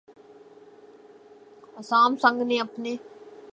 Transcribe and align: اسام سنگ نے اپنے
اسام 1.77 2.15
سنگ 2.15 2.41
نے 2.41 2.59
اپنے 2.59 2.95